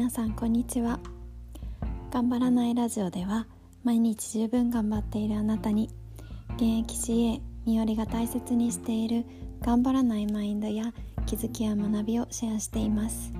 [0.00, 0.98] 皆さんこんにちは。
[2.10, 3.46] 頑張らないラジオでは
[3.84, 5.90] 毎日十分頑張っているあなたに
[6.54, 9.26] 現役 CA みよりが大切にしている
[9.60, 10.94] 頑張らないマインドや
[11.26, 13.30] 気づきや学びをシェアしています。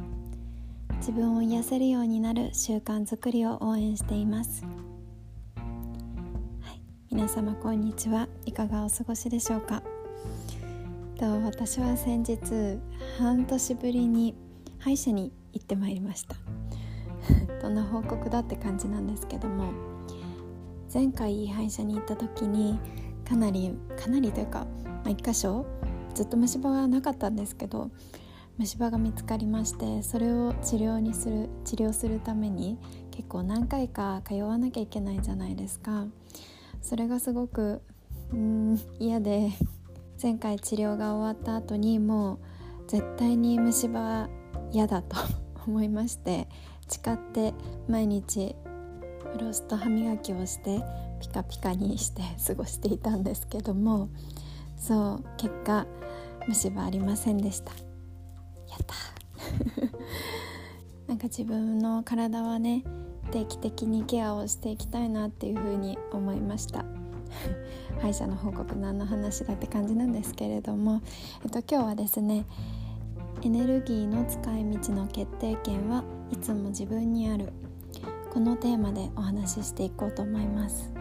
[0.99, 4.63] 自分を癒せるようになる習慣づくりを応援しています。
[5.57, 8.29] はい、皆様こんにちは。
[8.45, 9.83] いかがお過ごしでしょうか？
[11.17, 12.39] と私は先日
[13.19, 14.35] 半年ぶりに
[14.79, 16.37] 歯医者に行ってまいりました。
[17.61, 19.73] どんな報告だって感じなんですけども
[20.93, 22.79] 前回歯医者に行った時に
[23.29, 25.67] かなりかなりというか、まあ、1箇所
[26.15, 27.91] ずっと虫歯はなかったんですけど
[28.59, 32.79] 虫歯が見つかりましてそれを治療にする治療するために
[33.11, 36.07] 結構何回か通わなきゃいけないじゃないですか。
[36.83, 37.83] それがすごく
[38.33, 39.51] うん嫌で
[40.21, 42.39] 前回治療が終わった後にもう
[42.89, 44.29] 絶対に虫歯
[44.73, 45.17] 嫌だと
[45.67, 46.49] 思いまして
[46.89, 47.55] 誓って
[47.89, 48.55] 毎日
[49.33, 50.83] フロスと歯磨きをして
[51.21, 54.09] ピカピカにして過ごしていたんですけども
[54.77, 55.87] そう結果
[56.49, 57.71] 虫歯ありませんでした。
[57.71, 58.95] やった。
[61.07, 62.85] なんか自分の体はね
[63.31, 66.85] 定期的にケアをしていきたいなっていうふうに思いました。
[68.01, 71.03] 歯医者の報告何の話だって感じなんですけれども、
[71.45, 72.47] えっと、今日はですね
[73.43, 77.53] エネルギーの使い道の決定権はいつも自分にある。
[78.31, 80.93] このテーマでお話ししていこうと思います。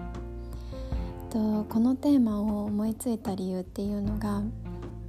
[1.29, 4.41] とこのテーマを思いついた理由っていうのが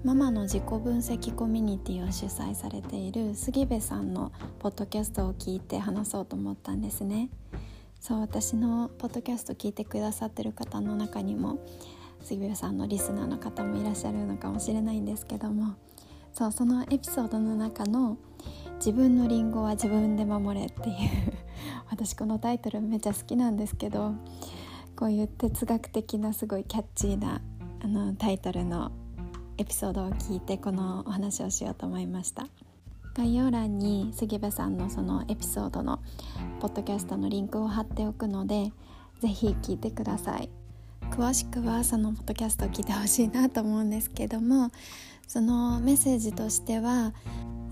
[0.02, 7.30] ママの自己分析コミュニティを主催されている杉部さんのポッドキャストを聞いて話そうと思ったんですね。
[8.00, 11.58] そう私のポッドキャスト聞いてくださってる方の中にも
[12.22, 15.74] 杉部さんのリスナーの方もいらっしゃるのかもしれないんですけども
[16.32, 18.16] そうそのエピソードの中の
[18.76, 20.96] 「自分のリンゴは自分で守れ」っていう
[21.90, 24.14] 私このタイトルめっちゃ好きなんですけど
[24.96, 27.40] こういう哲学的なすごいキャッチーな
[27.82, 28.92] あのタイトルの
[29.58, 32.46] エピソードを聞いてこのお話をしようと思いました。
[33.14, 36.00] 概要欄に杉部さんのそのエピソードの
[36.60, 38.72] ポッドキャストのリンクを貼っておくので
[39.18, 40.48] ぜひ聞いてください
[41.20, 44.70] 詳しくはそのポッドキャストを聞いてほしいなと思うんですけども
[45.28, 47.12] そのメッセージとしては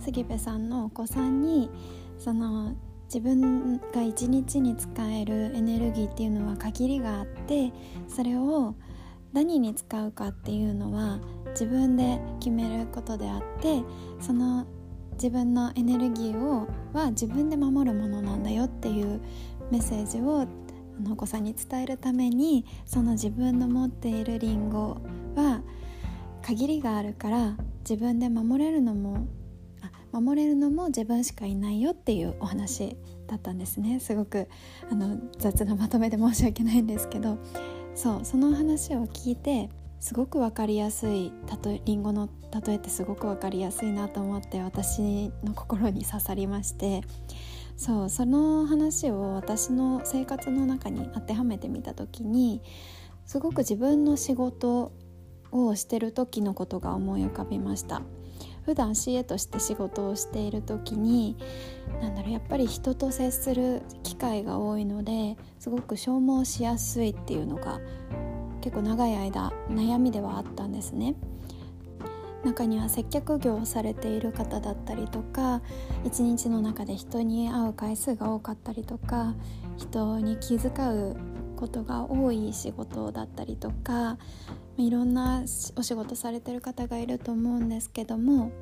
[0.00, 1.70] 杉部さんのお子さんに
[2.18, 2.76] その
[3.06, 7.72] 自分が一日に使えるエネルギーっていうのは限りがあって
[8.06, 8.74] それを
[9.32, 11.18] 何に使うかっていうのは
[11.52, 13.82] 自分で決めることであって
[14.20, 14.66] その
[15.12, 19.22] 自分のエネルギーをは自分で守るものなんだよっていう
[19.70, 20.46] メッセージを
[21.10, 24.98] お子さんに伝えるためにその自分の持っているリンゴ
[25.36, 25.62] は
[26.42, 27.56] 限りがあるから
[27.88, 29.26] 自分で守れるのも
[29.80, 34.00] あ守れるのも自分しかいないよっていうお話だったんですね。
[34.00, 34.48] すごく
[34.90, 37.38] あの雑なまとめで申し訳ないんですけど
[37.94, 39.70] そうその話を聞いて
[40.00, 41.32] すごく分かりやすい
[41.64, 42.28] 例えりんごの
[42.64, 47.02] 例えってすごく分かりやすいなと思って私の心に刺さりまして
[47.78, 52.60] そうその話を私の生活の中に当てはめてみた時に
[53.24, 54.92] すごく自分の仕事
[55.52, 58.02] をしてる時のことが思い浮かびました。
[58.64, 61.36] 普段 CA として仕事をしている時に
[62.02, 67.80] 何だろうやっぱり人と接する機会が多いのですごく消耗しやすいっていうのが
[68.60, 71.14] 結構長い間悩みではあったんですね。
[72.44, 75.60] 中には接客業をされている方だったりとか
[76.04, 79.34] 一日の中で人に会う回数が多かったりとか
[79.76, 81.16] 人に気遣う
[81.56, 84.16] ことが多い仕事だったりとか
[84.76, 85.42] いろんな
[85.76, 88.52] お仕事されてる方がいると思うんですけども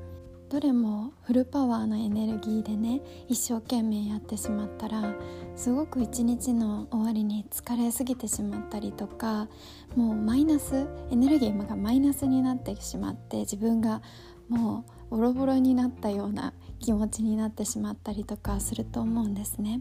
[0.48, 5.14] どれもフルパワーなエネルギーでね一生懸命やってしまったら
[5.56, 9.48] すごく一日の終わりに疲れすぎてしまったりとか
[9.96, 14.02] もうマイナスエネルギーがマイナスになってしまって自分が
[14.48, 19.80] もうボロボロになったような気持ちになってしまったりとかすると思うんですね。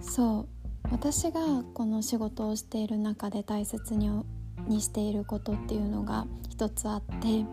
[0.00, 0.48] そう
[0.90, 4.10] 私がこの仕事をしている中で大切に
[4.68, 7.44] にしていることっていうのが一つあって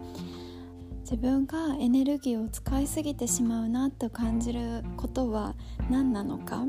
[1.12, 5.56] 自分がエネルギーを使いすぎてしまうなと感じることは
[5.90, 6.64] 何なのか？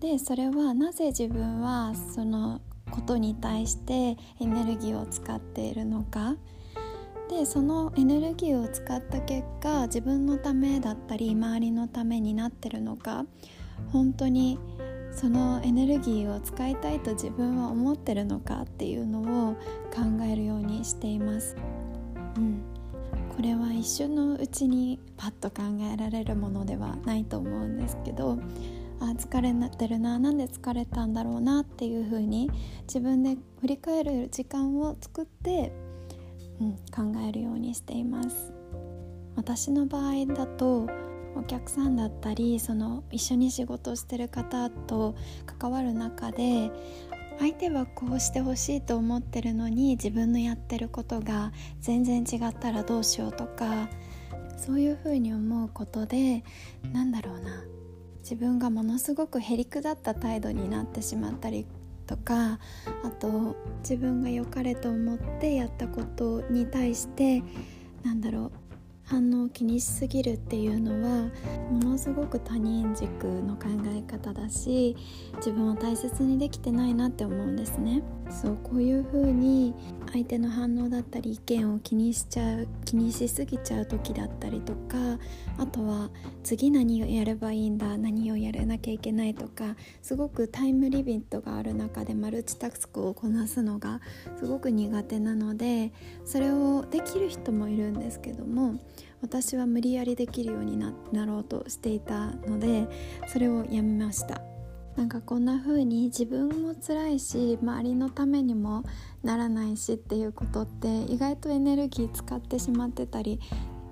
[0.00, 6.36] でそれはなぜ自分はそのことに対してエネルギーを使っているのか？
[7.28, 13.26] でそのエネルギーを使った結果自分のためだったり周りのためになってるのか？
[13.92, 14.58] 本当に
[15.14, 19.54] そのエネルギーを使いたいと自分は思ってるのかっていうのを
[19.94, 21.54] 考えるようにしています。
[22.38, 22.62] うん。
[23.42, 25.62] これは一瞬のうちにパッと考
[25.92, 28.38] えられるものではないと思うんですけど
[29.00, 32.52] あ疲れになってるななんで疲れたんだろうなっていう風に
[32.82, 35.72] 自分で振り返る時間を作って、
[36.60, 38.52] うん、考えるようにしています。
[39.34, 40.86] 私の場合だと
[41.34, 45.16] お客さんだったりその一緒に仕事をしてる方と
[45.58, 46.70] 関わる中で
[47.42, 51.50] 相手はこうしてほしいと思ってるのに自分のやってることが
[51.80, 53.88] 全然違ったらどうしようとか
[54.56, 56.44] そういうふうに思うことで
[56.92, 57.64] なんだろうな
[58.20, 61.66] 自分がものすごくへりくだった態度になってしまったり
[62.06, 62.60] とか
[63.02, 67.42] あと自分が良かれと思ってやったことに対して
[68.04, 68.61] なんだろう
[69.12, 71.30] 反応を気にしすぎるっていうのは
[71.70, 73.64] ものすごく他人軸の考
[73.94, 74.96] え方だし
[75.36, 78.02] 自分を大切にできてないなって思うんですね。
[78.30, 79.74] そうこういう風に
[80.10, 85.18] 相手の反応だったり意見を気にしちゃう気にしすぎちゃう時だったりとか
[85.58, 86.10] あとは
[86.42, 94.00] 次何をやればいいんだ何をやらなきゃいけないとかすごくタイムリミットがある中でマルチタスクをこなすのが
[94.38, 95.92] すごく苦手なので
[96.24, 98.80] それをできる人もいるんですけども
[99.22, 100.92] 私は無理やりできるようにな
[101.26, 102.86] ろうとしていたので
[103.28, 104.42] それをやめました
[104.96, 108.84] なんかこんな風に自分も辛いし周りのためにも
[109.22, 113.40] ならないしっていうことって意外とエネルギー使ってしまってたり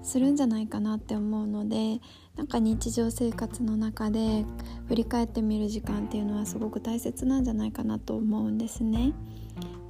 [0.03, 2.01] するんじゃないかなって思うので
[2.37, 4.45] なんか日常生活の中で
[4.89, 9.13] 振り返ってみる時間っていうのはすごく大切なんじゃないかなと思うんですね。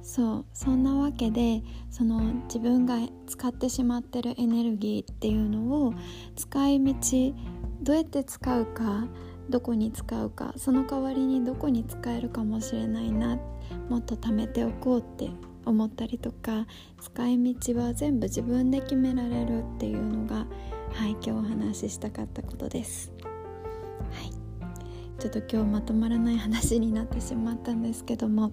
[0.01, 5.93] そうそんなわけでその自分が使ってしまってるエネルギーっていうのを
[6.35, 6.93] 使い道
[7.81, 9.07] どうやって使うか
[9.49, 13.37] どこに使うかその代わりにどこに使えるかもしれないな
[13.89, 15.29] もっと貯めておこうって
[15.65, 16.65] 思ったりとか
[16.99, 20.47] 使い道は全部自分で決められるっていうのが
[20.93, 23.13] はい今日お話ししたかったことです。
[24.11, 24.31] はい
[25.19, 28.51] ちょっと今日まとまらない話になってしまったんですけども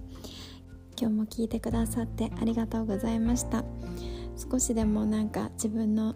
[1.00, 3.64] 今日も聞いてくださってありがとうございました。
[4.50, 6.14] 少しでもなんか自分の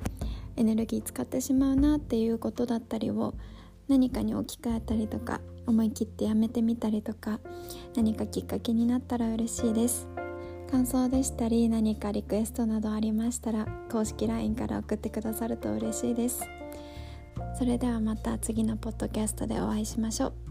[0.56, 3.34] エネルギー使ってしまうなっていうことだったりを
[3.88, 7.40] 何かに置き換えたりとか思い切ってやめてみたりとか
[7.94, 10.08] 何かきっかけになったら嬉しいです。
[10.70, 16.42] 感想でしたり何かリクエストなどありましたら公式 LINE から送ってくださると嬉しいです。
[17.58, 20.41] それではまた次のポッドキャストでお会いしましょう。